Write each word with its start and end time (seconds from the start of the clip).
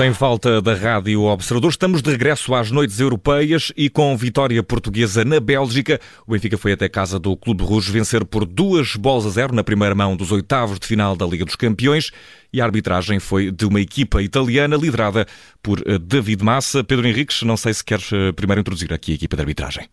Sem 0.00 0.14
falta 0.14 0.62
da 0.62 0.72
Rádio 0.72 1.24
Observador, 1.24 1.70
estamos 1.70 2.00
de 2.00 2.10
regresso 2.10 2.54
às 2.54 2.70
noites 2.70 2.98
europeias 3.00 3.70
e 3.76 3.90
com 3.90 4.16
vitória 4.16 4.62
portuguesa 4.62 5.26
na 5.26 5.38
Bélgica. 5.38 6.00
O 6.26 6.32
Benfica 6.32 6.56
foi 6.56 6.72
até 6.72 6.88
casa 6.88 7.18
do 7.18 7.36
Clube 7.36 7.62
Rouge 7.62 7.92
vencer 7.92 8.24
por 8.24 8.46
duas 8.46 8.96
bolas 8.96 9.26
a 9.26 9.28
zero 9.28 9.54
na 9.54 9.62
primeira 9.62 9.94
mão 9.94 10.16
dos 10.16 10.32
oitavos 10.32 10.80
de 10.80 10.86
final 10.86 11.14
da 11.14 11.26
Liga 11.26 11.44
dos 11.44 11.54
Campeões 11.54 12.12
e 12.50 12.62
a 12.62 12.64
arbitragem 12.64 13.20
foi 13.20 13.50
de 13.50 13.66
uma 13.66 13.78
equipa 13.78 14.22
italiana 14.22 14.74
liderada 14.74 15.26
por 15.62 15.82
eh, 15.84 15.98
David 15.98 16.42
Massa. 16.42 16.82
Pedro 16.82 17.06
Henriques, 17.06 17.42
não 17.42 17.58
sei 17.58 17.74
se 17.74 17.84
queres 17.84 18.10
eh, 18.10 18.32
primeiro 18.32 18.62
introduzir 18.62 18.90
aqui 18.94 19.12
a 19.12 19.16
equipa 19.16 19.36
de 19.36 19.42
arbitragem. 19.42 19.86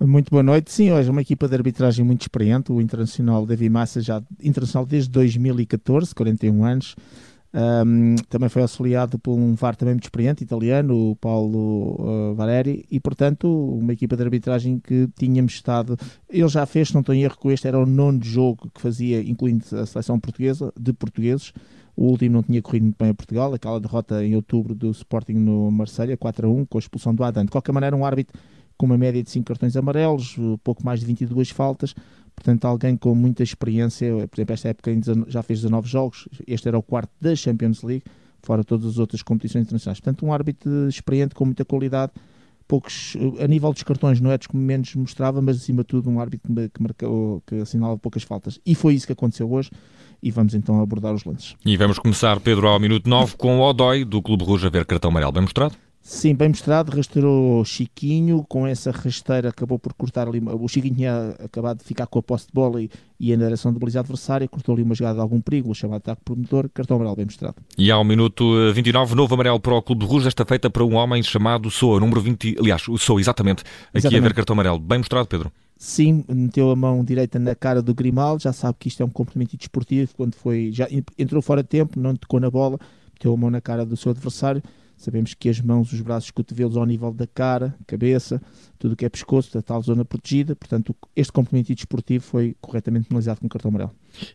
Muito 0.00 0.30
boa 0.30 0.42
noite. 0.42 0.72
Sim, 0.72 0.92
hoje 0.92 1.10
é 1.10 1.12
uma 1.12 1.20
equipa 1.20 1.46
de 1.46 1.54
arbitragem 1.54 2.02
muito 2.02 2.22
experiente, 2.22 2.72
o 2.72 2.80
Internacional 2.80 3.44
David 3.44 3.68
Massa, 3.68 4.00
já 4.00 4.22
internacional 4.42 4.86
desde 4.86 5.10
2014, 5.10 6.14
41 6.14 6.64
anos. 6.64 6.96
Um, 7.56 8.16
também 8.28 8.50
foi 8.50 8.60
auxiliado 8.60 9.18
por 9.18 9.32
um 9.32 9.54
VAR 9.54 9.74
também 9.74 9.94
muito 9.94 10.04
experiente, 10.04 10.44
italiano, 10.44 11.12
o 11.12 11.16
Paulo 11.16 11.96
uh, 11.98 12.34
Valeri, 12.34 12.84
e 12.90 13.00
portanto 13.00 13.48
uma 13.48 13.94
equipa 13.94 14.14
de 14.14 14.22
arbitragem 14.22 14.78
que 14.78 15.08
tínhamos 15.18 15.54
estado. 15.54 15.96
Ele 16.28 16.48
já 16.48 16.66
fez, 16.66 16.92
não 16.92 17.00
estou 17.00 17.14
em 17.14 17.22
erro, 17.22 17.38
com 17.38 17.50
este 17.50 17.66
era 17.66 17.78
o 17.78 17.86
nono 17.86 18.22
jogo 18.22 18.70
que 18.74 18.82
fazia, 18.82 19.22
incluindo 19.22 19.64
a 19.74 19.86
seleção 19.86 20.20
portuguesa, 20.20 20.70
de 20.78 20.92
portugueses. 20.92 21.54
O 21.96 22.08
último 22.08 22.34
não 22.34 22.42
tinha 22.42 22.60
corrido 22.60 22.82
muito 22.82 22.98
bem 22.98 23.08
a 23.08 23.14
Portugal, 23.14 23.54
aquela 23.54 23.80
derrota 23.80 24.22
em 24.22 24.36
outubro 24.36 24.74
do 24.74 24.90
Sporting 24.90 25.32
no 25.32 25.70
Marselha 25.70 26.14
4 26.14 26.46
a 26.46 26.50
1, 26.50 26.66
com 26.66 26.76
a 26.76 26.80
expulsão 26.80 27.14
do 27.14 27.24
Adam. 27.24 27.46
De 27.46 27.50
qualquer 27.50 27.72
maneira, 27.72 27.96
um 27.96 28.04
árbitro 28.04 28.38
com 28.76 28.84
uma 28.84 28.98
média 28.98 29.22
de 29.22 29.30
5 29.30 29.46
cartões 29.46 29.74
amarelos, 29.78 30.36
pouco 30.62 30.84
mais 30.84 31.00
de 31.00 31.06
22 31.06 31.48
faltas, 31.48 31.94
Portanto, 32.36 32.64
alguém 32.66 32.96
com 32.96 33.14
muita 33.14 33.42
experiência, 33.42 34.28
por 34.28 34.36
exemplo, 34.36 34.52
esta 34.54 34.68
época 34.68 34.92
já 35.26 35.42
fez 35.42 35.62
19 35.62 35.88
jogos, 35.88 36.28
este 36.46 36.68
era 36.68 36.78
o 36.78 36.82
quarto 36.82 37.10
da 37.20 37.34
Champions 37.34 37.82
League, 37.82 38.04
fora 38.42 38.62
todas 38.62 38.86
as 38.86 38.98
outras 38.98 39.22
competições 39.22 39.64
internacionais. 39.64 39.98
Portanto, 39.98 40.24
um 40.24 40.32
árbitro 40.32 40.88
experiente, 40.88 41.34
com 41.34 41.46
muita 41.46 41.64
qualidade, 41.64 42.12
poucos, 42.68 43.16
a 43.40 43.46
nível 43.46 43.72
dos 43.72 43.82
cartões 43.82 44.20
não 44.20 44.30
é 44.30 44.38
dos 44.38 44.46
que 44.46 44.56
menos 44.56 44.94
mostrava, 44.94 45.40
mas 45.40 45.56
acima 45.56 45.82
de 45.82 45.88
tudo 45.88 46.10
um 46.10 46.20
árbitro 46.20 46.52
que, 46.72 46.82
marcou, 46.82 47.42
que 47.46 47.56
assinalava 47.56 47.98
poucas 47.98 48.22
faltas. 48.22 48.60
E 48.64 48.74
foi 48.74 48.94
isso 48.94 49.06
que 49.06 49.12
aconteceu 49.12 49.50
hoje 49.50 49.70
e 50.22 50.30
vamos 50.30 50.54
então 50.54 50.80
abordar 50.80 51.14
os 51.14 51.24
lances. 51.24 51.56
E 51.64 51.76
vamos 51.76 51.98
começar, 51.98 52.38
Pedro, 52.40 52.68
ao 52.68 52.78
minuto 52.78 53.08
9 53.08 53.36
com 53.36 53.58
o 53.58 53.62
Odói 53.62 54.04
do 54.04 54.20
Clube 54.20 54.44
Rouge 54.44 54.66
a 54.66 54.70
ver 54.70 54.84
cartão 54.84 55.10
amarelo. 55.10 55.32
Bem 55.32 55.42
mostrado? 55.42 55.74
Sim, 56.08 56.36
bem 56.36 56.50
mostrado, 56.50 56.92
restaurou 56.92 57.64
Chiquinho, 57.64 58.46
com 58.48 58.64
essa 58.64 58.92
rasteira 58.92 59.48
acabou 59.48 59.76
por 59.76 59.92
cortar 59.92 60.28
ali, 60.28 60.40
o 60.40 60.68
Chiquinho 60.68 60.94
tinha 60.94 61.30
acabado 61.44 61.78
de 61.78 61.84
ficar 61.84 62.06
com 62.06 62.20
a 62.20 62.22
posse 62.22 62.46
de 62.46 62.52
bola 62.52 62.80
e, 62.80 62.88
e 63.18 63.32
a 63.32 63.36
direção 63.36 63.72
do 63.72 63.80
baliza 63.80 63.98
adversária, 63.98 64.46
cortou 64.46 64.72
ali 64.72 64.84
uma 64.84 64.94
jogada 64.94 65.16
de 65.16 65.20
algum 65.20 65.40
perigo, 65.40 65.68
o 65.68 65.74
chamado 65.74 65.96
ataque 65.96 66.22
promotor, 66.24 66.70
cartão 66.72 66.94
amarelo 66.94 67.16
bem 67.16 67.24
mostrado. 67.24 67.56
E 67.76 67.90
ao 67.90 68.04
minuto 68.04 68.72
29, 68.72 69.12
eh, 69.12 69.16
novo 69.16 69.34
amarelo 69.34 69.58
para 69.58 69.74
o 69.74 69.82
Clube 69.82 70.04
de 70.04 70.06
Rouge, 70.08 70.28
esta 70.28 70.46
feita 70.46 70.70
para 70.70 70.84
um 70.84 70.94
homem 70.94 71.20
chamado 71.24 71.68
Soa, 71.72 71.98
número 71.98 72.20
20, 72.20 72.58
aliás, 72.60 72.86
o 72.86 72.96
Soa, 72.96 73.20
exatamente, 73.20 73.64
aqui 73.88 73.98
exatamente. 73.98 74.20
a 74.20 74.28
ver 74.28 74.34
cartão 74.34 74.54
amarelo, 74.54 74.78
bem 74.78 74.98
mostrado, 74.98 75.26
Pedro. 75.26 75.50
Sim, 75.76 76.24
meteu 76.28 76.70
a 76.70 76.76
mão 76.76 77.02
direita 77.02 77.40
na 77.40 77.56
cara 77.56 77.82
do 77.82 77.92
Grimaldo, 77.92 78.44
já 78.44 78.52
sabe 78.52 78.76
que 78.78 78.86
isto 78.86 79.02
é 79.02 79.06
um 79.06 79.10
comportamento 79.10 79.56
desportivo, 79.56 80.12
quando 80.16 80.36
foi, 80.36 80.70
já 80.72 80.86
entrou 81.18 81.42
fora 81.42 81.64
de 81.64 81.68
tempo, 81.68 81.98
não 81.98 82.14
tocou 82.14 82.38
na 82.38 82.48
bola, 82.48 82.78
meteu 83.12 83.34
a 83.34 83.36
mão 83.36 83.50
na 83.50 83.60
cara 83.60 83.84
do 83.84 83.96
seu 83.96 84.12
adversário, 84.12 84.62
Sabemos 84.96 85.34
que 85.34 85.48
as 85.48 85.60
mãos, 85.60 85.92
os 85.92 86.00
braços, 86.00 86.28
os 86.28 86.30
cotovelos 86.30 86.76
ao 86.76 86.86
nível 86.86 87.12
da 87.12 87.26
cara, 87.26 87.74
cabeça, 87.86 88.40
tudo 88.78 88.92
o 88.92 88.96
que 88.96 89.04
é 89.04 89.08
pescoço, 89.08 89.52
da 89.52 89.60
tal 89.60 89.82
zona 89.82 90.04
protegida. 90.04 90.56
Portanto, 90.56 90.96
este 91.14 91.32
complemento 91.32 91.74
desportivo 91.74 92.24
foi 92.24 92.56
corretamente 92.60 93.06
penalizado 93.08 93.40
com 93.40 93.48
cartão 93.48 93.68
amarelo. 93.68 93.92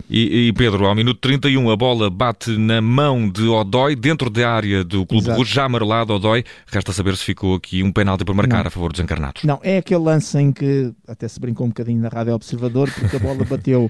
E, 0.08 0.48
e, 0.48 0.54
Pedro, 0.54 0.86
ao 0.86 0.94
minuto 0.94 1.20
31, 1.20 1.72
a 1.72 1.76
bola 1.76 2.12
bate 2.12 2.56
na 2.58 2.80
mão 2.80 3.28
de 3.28 3.48
Odói, 3.48 3.96
dentro 3.96 4.30
da 4.30 4.50
área 4.52 4.84
do 4.84 5.04
Clube 5.06 5.24
Exato. 5.24 5.38
Rouge, 5.38 5.54
já 5.54 5.66
amarelado 5.66 6.14
Odói. 6.14 6.44
Resta 6.68 6.94
saber 6.94 7.18
se 7.18 7.24
ficou 7.24 7.56
aqui 7.56 7.82
um 7.82 7.92
penalti 7.92 8.24
para 8.24 8.36
marcar 8.36 8.60
Não. 8.60 8.68
a 8.68 8.70
favor 8.70 8.92
dos 8.92 9.02
encarnados. 9.02 9.44
Não, 9.44 9.60
é 9.64 9.78
aquele 9.78 10.02
lance 10.02 10.38
em 10.38 10.52
que, 10.52 10.94
até 11.08 11.28
se 11.28 11.40
brincou 11.40 11.66
um 11.66 11.70
bocadinho 11.70 12.00
na 12.00 12.10
Rádio 12.10 12.34
Observador, 12.36 12.92
porque 12.92 13.16
a 13.16 13.20
bola 13.20 13.44
bateu 13.44 13.86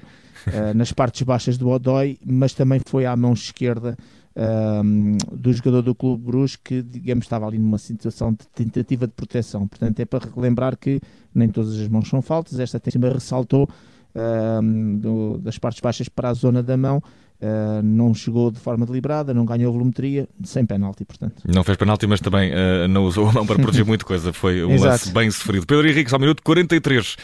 uh, 0.46 0.72
nas 0.74 0.90
partes 0.90 1.20
baixas 1.22 1.58
do 1.58 1.68
Odói, 1.68 2.18
mas 2.24 2.54
também 2.54 2.80
foi 2.86 3.04
à 3.04 3.14
mão 3.14 3.34
esquerda 3.34 3.96
um, 4.36 5.16
do 5.30 5.52
jogador 5.52 5.82
do 5.82 5.94
Clube 5.94 6.24
Bruges 6.24 6.56
que, 6.56 6.82
digamos, 6.82 7.24
estava 7.24 7.46
ali 7.46 7.58
numa 7.58 7.78
situação 7.78 8.32
de 8.32 8.46
tentativa 8.54 9.06
de 9.06 9.12
proteção. 9.12 9.66
Portanto, 9.66 10.00
é 10.00 10.04
para 10.04 10.28
relembrar 10.34 10.76
que 10.76 11.00
nem 11.34 11.48
todas 11.48 11.78
as 11.78 11.88
mãos 11.88 12.08
são 12.08 12.22
faltas. 12.22 12.58
Esta 12.58 12.80
cima 12.90 13.08
ressaltou 13.08 13.68
um, 14.14 14.98
do, 14.98 15.38
das 15.38 15.58
partes 15.58 15.80
baixas 15.80 16.08
para 16.08 16.30
a 16.30 16.34
zona 16.34 16.62
da 16.62 16.76
mão. 16.76 17.02
Uh, 17.42 17.82
não 17.82 18.14
chegou 18.14 18.52
de 18.52 18.60
forma 18.60 18.86
deliberada, 18.86 19.34
não 19.34 19.44
ganhou 19.44 19.72
volumetria, 19.72 20.28
sem 20.44 20.64
penalti, 20.64 21.04
portanto. 21.04 21.42
Não 21.44 21.64
fez 21.64 21.76
penalti, 21.76 22.06
mas 22.06 22.20
também 22.20 22.52
uh, 22.52 22.86
não 22.86 23.04
usou 23.04 23.28
a 23.28 23.32
mão 23.32 23.44
para 23.44 23.56
proteger 23.56 23.82
muita 23.84 24.04
coisa. 24.04 24.32
Foi 24.32 24.64
um 24.64 24.78
lance 24.78 25.10
bem 25.10 25.28
sofrido. 25.28 25.66
Pedro 25.66 25.88
Henrique, 25.88 26.14
ao 26.14 26.20
minuto 26.20 26.40
43, 26.40 27.16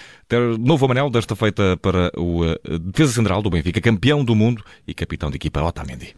novo 0.58 0.86
amarelo 0.86 1.08
desta 1.08 1.36
feita 1.36 1.76
para 1.76 2.10
o 2.16 2.44
uh, 2.44 2.78
defesa 2.80 3.12
central 3.12 3.40
do 3.40 3.48
Benfica, 3.48 3.80
campeão 3.80 4.24
do 4.24 4.34
mundo 4.34 4.64
e 4.88 4.92
capitão 4.92 5.30
de 5.30 5.36
equipa 5.36 5.62
Otamendi. 5.62 6.16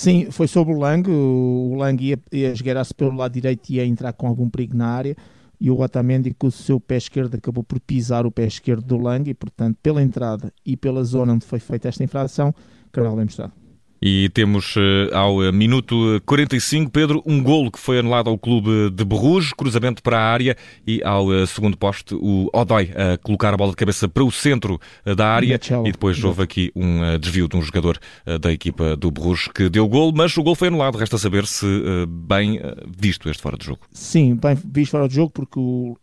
Sim, 0.00 0.30
foi 0.30 0.48
sobre 0.48 0.72
o 0.72 0.78
Lang. 0.78 1.06
O 1.10 1.74
Lang 1.76 2.02
ia, 2.02 2.18
ia 2.32 2.52
esgueirar-se 2.52 2.94
pelo 2.94 3.14
lado 3.14 3.32
direito 3.32 3.68
e 3.68 3.74
ia 3.74 3.84
entrar 3.84 4.14
com 4.14 4.26
algum 4.26 4.48
perigo 4.48 4.74
na 4.74 4.86
área. 4.86 5.14
E 5.60 5.70
o 5.70 5.78
Otamendi, 5.78 6.32
com 6.32 6.46
o 6.46 6.50
seu 6.50 6.80
pé 6.80 6.96
esquerdo, 6.96 7.34
acabou 7.34 7.62
por 7.62 7.78
pisar 7.78 8.24
o 8.24 8.30
pé 8.30 8.46
esquerdo 8.46 8.82
do 8.82 8.96
Lang. 8.96 9.28
E, 9.28 9.34
portanto, 9.34 9.76
pela 9.82 10.02
entrada 10.02 10.50
e 10.64 10.74
pela 10.74 11.04
zona 11.04 11.34
onde 11.34 11.44
foi 11.44 11.58
feita 11.58 11.86
esta 11.86 12.02
infração, 12.02 12.54
Carvalho 12.90 13.16
bem 13.16 13.26
mostrado. 13.26 13.59
E 14.02 14.30
temos 14.30 14.74
eh, 14.78 15.14
ao 15.14 15.44
eh, 15.44 15.52
minuto 15.52 16.22
45, 16.24 16.90
Pedro, 16.90 17.22
um 17.26 17.42
golo 17.42 17.70
que 17.70 17.78
foi 17.78 17.98
anulado 17.98 18.30
ao 18.30 18.38
clube 18.38 18.88
de 18.88 19.04
Bruges, 19.04 19.52
cruzamento 19.52 20.02
para 20.02 20.18
a 20.18 20.22
área 20.22 20.56
e 20.86 21.02
ao 21.04 21.30
eh, 21.34 21.44
segundo 21.44 21.76
poste 21.76 22.14
o 22.14 22.48
Odoi 22.50 22.90
a 22.96 23.18
colocar 23.18 23.52
a 23.52 23.58
bola 23.58 23.72
de 23.72 23.76
cabeça 23.76 24.08
para 24.08 24.24
o 24.24 24.30
centro 24.30 24.80
da 25.04 25.28
área 25.28 25.60
e 25.84 25.92
depois 25.92 26.22
houve 26.24 26.42
aqui 26.42 26.72
um 26.74 27.18
desvio 27.18 27.46
de 27.46 27.56
um 27.56 27.62
jogador 27.62 27.98
da 28.40 28.50
equipa 28.50 28.96
do 28.96 29.10
Bruges 29.10 29.48
que 29.48 29.68
deu 29.68 29.86
golo, 29.86 30.12
mas 30.14 30.34
o 30.36 30.42
golo 30.42 30.56
foi 30.56 30.68
anulado. 30.68 30.96
Resta 30.96 31.18
saber 31.18 31.46
se 31.46 31.66
bem 32.08 32.60
visto 32.98 33.28
este 33.28 33.42
fora 33.42 33.58
de 33.58 33.66
jogo. 33.66 33.80
Sim, 33.92 34.34
bem 34.34 34.56
visto 34.64 34.92
fora 34.92 35.08
de 35.08 35.14
jogo 35.14 35.30
porque 35.30 35.60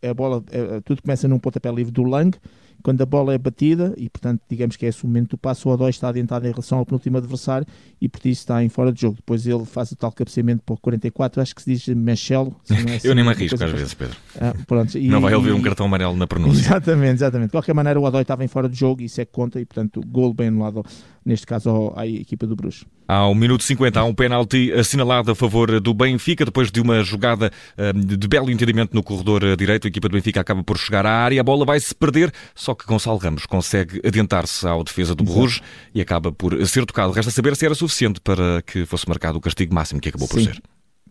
a 0.08 0.14
bola, 0.14 0.44
tudo 0.86 1.02
começa 1.02 1.28
num 1.28 1.40
pontapé 1.40 1.72
livre 1.72 1.92
do 1.92 2.04
Lang 2.04 2.38
quando 2.84 3.02
a 3.02 3.06
bola 3.06 3.34
é 3.34 3.38
batida, 3.38 3.94
e 3.98 4.10
portanto, 4.10 4.42
digamos 4.50 4.76
que 4.76 4.86
é 4.86 4.90
esse 4.90 5.04
o 5.04 5.08
momento 5.08 5.32
do 5.32 5.38
passo, 5.38 5.70
o 5.70 5.72
Odói 5.72 5.90
está 5.90 6.10
adiantado 6.10 6.48
em 6.48 6.52
relação 6.52 6.78
ao 6.80 6.86
penúltimo 6.86 7.18
adversário 7.18 7.68
e 8.00 8.08
por 8.08 8.20
isso 8.20 8.42
está 8.42 8.64
em 8.64 8.70
fora 8.70 8.92
de 8.92 9.02
jogo. 9.02 9.18
Depois 9.18 9.46
ele 9.46 9.66
faz 9.66 9.92
o 9.92 9.96
tal 9.96 10.12
cabeceamento 10.12 10.64
para 10.64 10.74
o 10.74 10.78
44, 10.78 11.42
acho 11.42 11.56
que 11.56 11.62
se 11.62 11.74
diz 11.74 11.88
Mechelo. 11.96 12.56
É 12.70 12.96
assim, 12.96 13.08
Eu 13.08 13.16
nem 13.16 13.24
me 13.24 13.32
arrisco 13.32 13.62
às 13.64 13.72
vezes, 13.72 13.94
Pedro. 13.94 14.16
Ah, 14.40 14.54
pronto, 14.66 14.98
e, 14.98 15.08
não 15.08 15.22
vai 15.22 15.34
ouvir 15.34 15.52
um 15.52 15.62
cartão 15.62 15.86
amarelo 15.86 16.16
na 16.16 16.28
pronúncia. 16.28 16.62
Exatamente, 16.78 17.16
exatamente. 17.16 17.48
De 17.48 17.52
qualquer 17.52 17.74
maneira, 17.74 18.00
o 18.00 18.04
Odói 18.04 18.22
estava 18.22 18.44
em 18.44 18.48
fora 18.48 18.70
de 18.70 18.78
jogo, 18.78 19.02
isso 19.02 19.20
é 19.20 19.26
que 19.26 19.32
conta, 19.32 19.60
e 19.60 19.66
portanto, 19.66 20.02
gol 20.08 20.34
bem 20.34 20.48
anulado 20.48 20.84
neste 21.28 21.46
caso 21.46 21.92
à 21.96 22.08
equipa 22.08 22.48
do 22.48 22.56
Bruges. 22.56 22.86
Ao 23.06 23.36
minuto 23.36 23.64
50 23.64 24.00
há 24.00 24.04
um 24.06 24.14
penalti 24.14 24.72
assinalado 24.72 25.32
a 25.32 25.36
favor 25.36 25.80
do 25.82 25.94
Benfica, 25.94 26.46
depois 26.46 26.72
de 26.72 26.80
uma 26.80 27.04
jogada 27.04 27.52
hum, 27.78 28.00
de 28.00 28.28
belo 28.28 28.50
entendimento 28.50 28.94
no 28.94 29.04
corredor 29.04 29.56
direito, 29.58 29.86
a 29.86 29.90
equipa 29.90 30.08
do 30.08 30.14
Benfica 30.14 30.40
acaba 30.40 30.64
por 30.64 30.78
chegar 30.78 31.06
à 31.06 31.12
área, 31.12 31.42
a 31.42 31.44
bola 31.44 31.66
vai 31.66 31.80
se 31.80 31.94
perder, 31.94 32.32
só 32.56 32.74
que 32.74 32.86
Gonçalo 32.86 33.18
Ramos 33.18 33.46
consegue 33.46 34.02
adiantar-se 34.06 34.66
ao 34.66 34.84
defesa 34.84 35.14
do 35.14 35.24
Bruges 35.24 35.62
e 35.94 36.00
acaba 36.00 36.32
por 36.32 36.66
ser 36.66 36.86
tocado. 36.86 37.12
Resta 37.12 37.32
saber 37.32 37.56
se 37.56 37.66
era 37.66 37.76
suficiente 37.76 38.22
para 38.22 38.62
que 38.62 38.86
fosse 38.86 39.08
marcado 39.08 39.38
o 39.38 39.42
castigo 39.42 39.74
máximo 39.74 40.00
que 40.00 40.10
acabou 40.10 40.28
por 40.28 40.40
Sim. 40.40 40.46
ser 40.46 40.62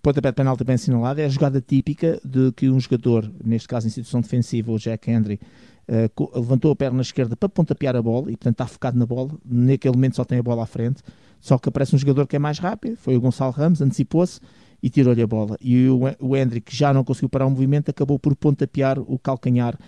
pontapé 0.06 0.30
de 0.30 0.36
penalti 0.36 0.62
bem 0.62 0.76
assinalado, 0.76 1.20
é 1.20 1.24
a 1.24 1.28
jogada 1.28 1.60
típica 1.60 2.20
de 2.24 2.52
que 2.52 2.70
um 2.70 2.78
jogador, 2.78 3.28
neste 3.44 3.66
caso 3.66 3.88
em 3.88 3.90
situação 3.90 4.20
defensiva, 4.20 4.70
o 4.70 4.78
Jack 4.78 5.10
Henry, 5.10 5.40
uh, 5.88 6.38
levantou 6.38 6.70
a 6.70 6.76
perna 6.76 7.02
esquerda 7.02 7.36
para 7.36 7.48
pontapear 7.48 7.96
a 7.96 8.02
bola 8.02 8.30
e, 8.30 8.36
portanto, 8.36 8.54
está 8.54 8.66
focado 8.66 8.98
na 8.98 9.06
bola. 9.06 9.30
Naquele 9.44 9.94
momento 9.94 10.16
só 10.16 10.24
tem 10.24 10.38
a 10.38 10.42
bola 10.42 10.62
à 10.64 10.66
frente. 10.66 11.02
Só 11.40 11.58
que 11.58 11.68
aparece 11.68 11.94
um 11.94 11.98
jogador 11.98 12.26
que 12.26 12.36
é 12.36 12.38
mais 12.38 12.58
rápido, 12.58 12.96
foi 12.96 13.16
o 13.16 13.20
Gonçalo 13.20 13.52
Ramos, 13.52 13.80
antecipou-se 13.80 14.40
e 14.82 14.90
tirou-lhe 14.90 15.22
a 15.22 15.26
bola. 15.26 15.56
E 15.60 15.88
o, 15.88 16.00
o 16.20 16.36
Hendrick 16.36 16.74
já 16.74 16.92
não 16.92 17.04
conseguiu 17.04 17.28
parar 17.28 17.46
o 17.46 17.50
movimento, 17.50 17.90
acabou 17.90 18.18
por 18.18 18.34
pontapear 18.34 18.98
o 18.98 19.18
calcanhar 19.18 19.78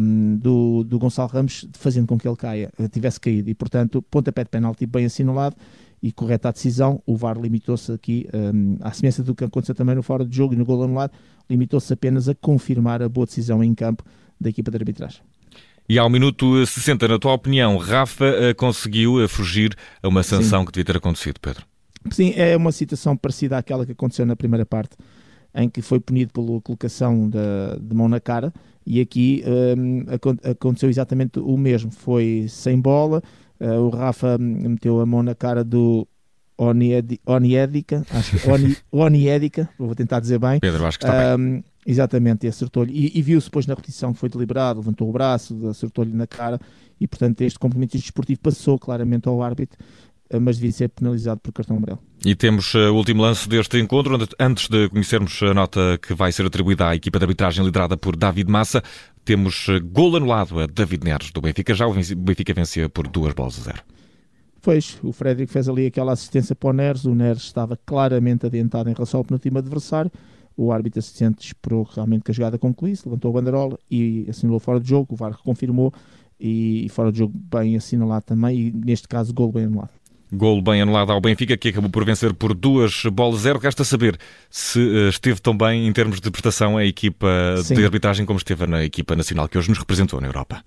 um, 0.00 0.36
do, 0.36 0.84
do 0.84 0.98
Gonçalo 0.98 1.28
Ramos, 1.28 1.68
fazendo 1.72 2.06
com 2.06 2.18
que 2.18 2.26
ele 2.26 2.36
caia, 2.36 2.72
eh, 2.78 2.88
tivesse 2.88 3.20
caído. 3.20 3.48
E, 3.50 3.54
portanto, 3.54 4.02
pontapé 4.02 4.44
de 4.44 4.50
penalti 4.50 4.86
bem 4.86 5.06
assinalado 5.06 5.56
e 6.02 6.12
correta 6.12 6.48
a 6.48 6.52
decisão. 6.52 7.02
O 7.06 7.16
VAR 7.16 7.38
limitou-se 7.40 7.90
aqui, 7.92 8.28
um, 8.34 8.76
à 8.80 8.92
semelhança 8.92 9.22
do 9.22 9.34
que 9.34 9.44
aconteceu 9.44 9.74
também 9.74 9.94
no 9.94 10.02
fora 10.02 10.24
de 10.24 10.36
jogo 10.36 10.54
e 10.54 10.56
no 10.56 10.64
gol 10.64 10.82
anulado, 10.82 11.12
limitou-se 11.48 11.92
apenas 11.92 12.28
a 12.28 12.34
confirmar 12.34 13.02
a 13.02 13.08
boa 13.08 13.26
decisão 13.26 13.62
em 13.62 13.74
campo 13.74 14.04
da 14.40 14.50
equipa 14.50 14.70
de 14.70 14.76
arbitragem. 14.76 15.20
E 15.88 15.98
ao 15.98 16.08
minuto 16.08 16.64
60, 16.64 17.06
na 17.08 17.18
tua 17.18 17.34
opinião, 17.34 17.76
Rafa 17.76 18.24
eh, 18.24 18.54
conseguiu 18.54 19.22
eh, 19.22 19.28
fugir 19.28 19.74
a 20.02 20.08
uma 20.08 20.22
sanção 20.22 20.60
Sim. 20.60 20.66
que 20.66 20.72
devia 20.72 20.84
ter 20.86 20.96
acontecido, 20.96 21.38
Pedro? 21.38 21.66
Sim, 22.10 22.32
é 22.36 22.56
uma 22.56 22.72
situação 22.72 23.16
parecida 23.16 23.58
àquela 23.58 23.84
que 23.84 23.92
aconteceu 23.92 24.24
na 24.24 24.34
primeira 24.34 24.64
parte, 24.64 24.96
em 25.54 25.68
que 25.68 25.82
foi 25.82 26.00
punido 26.00 26.32
pela 26.32 26.60
colocação 26.62 27.28
de, 27.28 27.38
de 27.80 27.94
mão 27.94 28.08
na 28.08 28.18
cara, 28.18 28.52
e 28.86 29.00
aqui 29.00 29.42
um, 29.76 30.04
aconteceu 30.50 30.88
exatamente 30.88 31.38
o 31.38 31.56
mesmo. 31.56 31.90
Foi 31.90 32.46
sem 32.48 32.78
bola, 32.78 33.22
uh, 33.60 33.80
o 33.80 33.88
Rafa 33.90 34.36
meteu 34.38 35.00
a 35.00 35.06
mão 35.06 35.22
na 35.22 35.34
cara 35.34 35.64
do 35.64 36.06
Oniedica, 36.58 38.04
acho 38.10 38.38
que 38.38 38.50
Oni, 38.50 38.76
Oniedica, 38.92 39.68
vou 39.78 39.94
tentar 39.94 40.20
dizer 40.20 40.38
bem. 40.38 40.60
Pedro, 40.60 40.86
acho 40.86 40.98
que 40.98 41.04
está 41.04 41.36
um, 41.36 41.38
bem. 41.38 41.64
Exatamente, 41.86 42.46
acertou-lhe. 42.46 42.92
E, 42.92 43.18
e 43.18 43.22
viu-se 43.22 43.46
depois 43.46 43.66
na 43.66 43.74
repetição 43.74 44.12
que 44.12 44.18
foi 44.18 44.28
deliberado, 44.28 44.80
levantou 44.80 45.08
o 45.08 45.12
braço, 45.12 45.68
acertou-lhe 45.68 46.12
na 46.12 46.26
cara 46.26 46.58
e, 47.00 47.06
portanto, 47.06 47.42
este 47.42 47.58
compromisso 47.58 47.98
desportivo 47.98 48.40
passou 48.40 48.78
claramente 48.78 49.28
ao 49.28 49.42
árbitro, 49.42 49.78
eh, 50.30 50.38
mas 50.38 50.56
devia 50.56 50.72
ser 50.72 50.88
penalizado 50.88 51.40
por 51.40 51.52
cartão 51.52 51.76
amarelo. 51.76 51.98
E 52.24 52.34
temos 52.34 52.74
eh, 52.74 52.88
o 52.88 52.94
último 52.94 53.22
lance 53.22 53.48
deste 53.48 53.78
encontro, 53.78 54.16
antes 54.38 54.68
de 54.68 54.88
conhecermos 54.88 55.42
a 55.42 55.52
nota 55.52 55.98
que 56.00 56.14
vai 56.14 56.32
ser 56.32 56.46
atribuída 56.46 56.88
à 56.88 56.96
equipa 56.96 57.18
de 57.18 57.24
arbitragem 57.24 57.64
liderada 57.64 57.96
por 57.96 58.16
David 58.16 58.50
Massa, 58.50 58.82
temos 59.24 59.66
eh, 59.68 59.80
gol 59.80 60.16
anulado 60.16 60.60
a 60.60 60.66
David 60.66 61.04
Neres 61.04 61.30
do 61.30 61.40
Benfica. 61.40 61.74
Já 61.74 61.86
o 61.86 61.94
Benfica 61.94 62.54
vencia 62.54 62.88
por 62.88 63.06
duas 63.08 63.34
bolas 63.34 63.58
a 63.58 63.62
zero. 63.62 63.82
Pois, 64.62 64.98
o 65.02 65.12
Frederico 65.12 65.52
fez 65.52 65.68
ali 65.68 65.84
aquela 65.84 66.12
assistência 66.12 66.56
para 66.56 66.70
o 66.70 66.72
Neres, 66.72 67.04
o 67.04 67.14
Neres 67.14 67.42
estava 67.42 67.78
claramente 67.84 68.46
adiantado 68.46 68.88
em 68.88 68.94
relação 68.94 69.18
ao 69.18 69.24
penúltimo 69.24 69.58
adversário, 69.58 70.10
o 70.56 70.72
árbitro 70.72 70.98
assistente 70.98 71.46
esperou 71.46 71.82
realmente 71.82 72.22
que 72.22 72.30
a 72.30 72.34
jogada 72.34 72.58
concluísse, 72.58 73.06
levantou 73.06 73.30
a 73.30 73.34
banderola 73.34 73.78
e 73.90 74.26
assinalou 74.28 74.60
fora 74.60 74.80
de 74.80 74.88
jogo, 74.88 75.14
o 75.14 75.16
VAR 75.16 75.36
confirmou 75.42 75.92
e 76.38 76.88
fora 76.90 77.10
de 77.12 77.18
jogo 77.18 77.34
bem 77.34 77.76
assinalado 77.76 78.24
também 78.26 78.58
e 78.58 78.72
neste 78.72 79.08
caso 79.08 79.32
gol 79.32 79.52
bem 79.52 79.64
anulado. 79.64 79.90
Golo 80.32 80.60
bem 80.60 80.82
anulado 80.82 81.12
ao 81.12 81.20
Benfica, 81.20 81.56
que 81.56 81.68
acabou 81.68 81.90
por 81.90 82.04
vencer 82.04 82.34
por 82.34 82.54
duas 82.54 83.04
bolas 83.04 83.42
zero. 83.42 83.58
Resta 83.58 83.84
saber 83.84 84.18
se 84.50 84.80
eh, 84.80 85.08
esteve 85.08 85.40
tão 85.40 85.56
bem 85.56 85.86
em 85.86 85.92
termos 85.92 86.20
de 86.20 86.30
prestação 86.30 86.76
a 86.76 86.84
equipa 86.84 87.28
Sim. 87.62 87.74
de 87.74 87.84
arbitragem 87.84 88.26
como 88.26 88.38
esteve 88.38 88.66
na 88.66 88.84
equipa 88.84 89.14
nacional 89.14 89.48
que 89.48 89.56
hoje 89.56 89.68
nos 89.68 89.78
representou 89.78 90.20
na 90.20 90.26
Europa. 90.26 90.64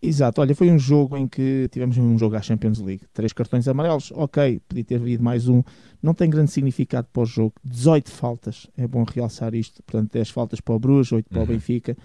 Exato, 0.00 0.40
olha, 0.40 0.54
foi 0.54 0.70
um 0.70 0.78
jogo 0.78 1.16
em 1.16 1.26
que 1.26 1.68
tivemos 1.72 1.98
um 1.98 2.16
jogo 2.16 2.36
à 2.36 2.42
Champions 2.42 2.78
League. 2.78 3.02
Três 3.12 3.32
cartões 3.32 3.66
amarelos, 3.66 4.12
ok, 4.14 4.60
podia 4.68 4.84
ter 4.84 4.94
havido 4.94 5.22
mais 5.24 5.48
um. 5.48 5.62
Não 6.00 6.14
tem 6.14 6.30
grande 6.30 6.52
significado 6.52 7.08
para 7.12 7.22
o 7.22 7.26
jogo. 7.26 7.54
18 7.64 8.10
faltas, 8.10 8.68
é 8.76 8.86
bom 8.86 9.04
realçar 9.04 9.54
isto. 9.54 9.82
Portanto, 9.82 10.12
10 10.12 10.30
faltas 10.30 10.60
para 10.60 10.74
o 10.74 10.78
Bruges, 10.78 11.10
8 11.10 11.28
para 11.28 11.38
uhum. 11.38 11.44
o 11.44 11.46
Benfica. 11.48 11.96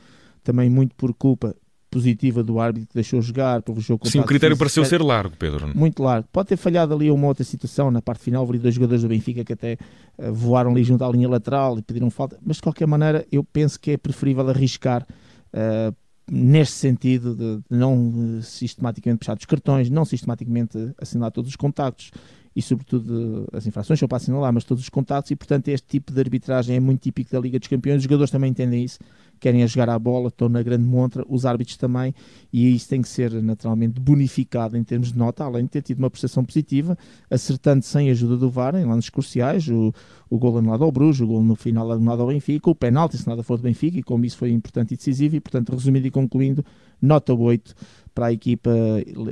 Também 0.44 0.70
muito 0.70 0.96
por 0.96 1.14
culpa 1.14 1.56
positiva 1.94 2.42
do 2.42 2.60
árbitro 2.60 2.90
que 2.90 2.96
deixou 2.96 3.22
jogar, 3.22 3.62
pelo 3.62 3.80
jogo 3.80 4.08
Sim, 4.08 4.20
o 4.20 4.26
critério 4.26 4.58
pareceu 4.58 4.84
ser 4.84 5.00
largo, 5.00 5.36
Pedro. 5.38 5.72
Muito 5.78 6.02
largo. 6.02 6.28
Pode 6.34 6.50
ter 6.50 6.58
falhado 6.58 6.96
ali 6.96 7.12
uma 7.12 7.28
outra 7.28 7.44
situação 7.44 7.92
na 7.92 8.02
parte 8.02 8.24
final, 8.24 8.44
houve 8.44 8.58
dois 8.58 8.74
jogadores 8.74 9.04
do 9.04 9.08
Benfica 9.08 9.44
que 9.46 9.54
até 9.54 9.78
uh, 10.18 10.34
voaram 10.34 10.72
ali 10.72 10.84
junto 10.84 11.04
à 11.04 11.12
linha 11.12 11.30
lateral 11.30 11.78
e 11.78 11.84
pediram 11.84 12.10
falta, 12.10 12.40
mas 12.44 12.56
de 12.56 12.64
qualquer 12.64 12.88
maneira 12.88 13.24
eu 13.32 13.44
penso 13.44 13.80
que 13.80 13.92
é 13.92 13.98
preferível 13.98 14.50
arriscar 14.50 15.06
uh, 15.54 15.96
neste 16.30 16.76
sentido 16.76 17.36
de, 17.36 17.58
de 17.58 17.78
não 17.78 18.42
sistematicamente 18.42 19.20
puxar 19.20 19.38
os 19.38 19.46
cartões, 19.46 19.90
não 19.90 20.06
sistematicamente 20.06 20.78
assinar 20.98 21.32
todos 21.32 21.50
os 21.50 21.56
contactos 21.56 22.12
e 22.56 22.62
sobretudo 22.62 23.48
as 23.52 23.66
infrações 23.66 24.00
são 24.00 24.08
para 24.08 24.18
assinalar, 24.18 24.54
mas 24.54 24.64
todos 24.64 24.84
os 24.84 24.90
contactos 24.90 25.32
e 25.32 25.36
portanto 25.36 25.68
este 25.68 25.88
tipo 25.88 26.14
de 26.14 26.20
arbitragem 26.20 26.76
é 26.76 26.80
muito 26.80 27.02
típico 27.02 27.32
da 27.32 27.40
Liga 27.40 27.60
dos 27.60 27.68
Campeões, 27.68 27.98
os 27.98 28.04
jogadores 28.04 28.32
também 28.32 28.52
entendem 28.52 28.84
isso 28.84 29.00
querem 29.44 29.62
a 29.62 29.68
jogar 29.68 29.90
a 29.90 30.00
bola, 30.00 30.30
estão 30.30 30.48
na 30.48 30.64
grande 30.64 30.86
montra, 30.86 31.26
os 31.28 31.46
árbitros 31.46 31.76
também, 31.76 32.16
e 32.52 32.74
isso 32.74 32.88
tem 32.88 33.02
que 33.02 33.10
ser 33.10 33.44
naturalmente 33.44 34.00
bonificado 34.00 34.78
em 34.78 34.84
termos 34.86 35.12
de 35.12 35.18
nota, 35.18 35.44
além 35.44 35.66
de 35.66 35.70
ter 35.72 35.82
tido 35.82 36.00
uma 36.00 36.10
prestação 36.10 36.46
positiva, 36.46 36.98
acertando 37.30 37.84
sem 37.84 38.10
ajuda 38.10 38.38
do 38.38 38.50
VAR 38.50 38.74
em 38.76 38.86
lances 38.86 39.10
cruciais, 39.10 39.68
o, 39.68 39.94
o 40.30 40.40
gol 40.40 40.60
anulado 40.60 40.86
ao 40.86 40.92
Bruges, 40.94 41.20
o 41.20 41.28
gol 41.28 41.44
no 41.44 41.58
final 41.58 41.92
anulado 41.92 42.22
ao 42.22 42.30
Benfica, 42.30 42.70
o 42.70 42.76
penalti 42.76 43.18
se 43.18 43.28
nada 43.28 43.44
for 43.44 43.58
do 43.58 43.64
Benfica, 43.64 44.00
e 44.00 44.04
como 44.04 44.24
isso 44.24 44.38
foi 44.38 44.50
importante 44.50 44.94
e 44.94 44.98
decisivo, 44.98 45.36
e 45.36 45.42
portanto, 45.42 45.74
resumindo 45.74 46.08
e 46.08 46.12
concluindo, 46.12 46.64
nota 47.02 47.34
8 47.34 47.76
para 48.16 48.28
a 48.28 48.32
equipa 48.32 48.72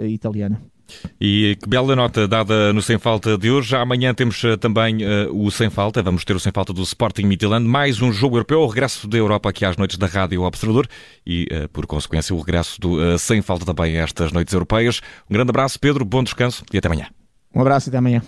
italiana. 0.10 0.62
E 1.20 1.58
que 1.62 1.70
bela 1.70 1.96
nota 1.96 2.28
dada 2.28 2.74
no 2.74 2.82
Sem 2.82 2.98
Falta 2.98 3.38
de 3.38 3.50
hoje. 3.50 3.70
Já 3.70 3.82
amanhã 3.82 4.14
temos 4.14 4.44
eh, 4.44 4.58
também 4.58 4.98
uh, 5.06 5.46
o 5.46 5.52
Sem 5.52 5.70
Falta. 5.70 6.02
Vamos 6.02 6.24
ter 6.24 6.36
o 6.36 6.40
Sem 6.40 6.52
Falta 6.52 6.74
do 6.74 6.82
Sporting 6.84 7.24
Midland. 7.24 7.68
Mais 7.68 8.02
um 8.02 8.12
jogo 8.12 8.38
europeu. 8.38 8.60
O 8.62 8.68
regresso 8.68 9.08
da 9.08 9.18
Europa 9.18 9.50
aqui 9.50 9.66
às 9.66 9.78
noites 9.78 9.98
da 9.98 10.08
Rádio 10.08 10.42
Observador. 10.42 10.88
E, 11.26 11.48
uh, 11.52 11.70
por 11.70 11.86
consequência, 11.86 12.36
o 12.36 12.40
regresso 12.40 12.80
do 12.80 12.94
uh, 12.94 13.18
Sem 13.18 13.42
Falta 13.42 13.66
também 13.66 13.98
a 14.00 14.04
estas 14.04 14.32
noites 14.32 14.54
europeias. 14.54 15.02
Um 15.30 15.34
grande 15.34 15.50
abraço, 15.50 15.80
Pedro. 15.80 16.04
Bom 16.04 16.24
descanso 16.24 16.64
e 16.74 16.78
até 16.78 16.88
amanhã. 16.88 17.08
Um 17.54 17.62
abraço 17.62 17.88
e 17.88 17.90
até 17.90 17.98
amanhã. 17.98 18.22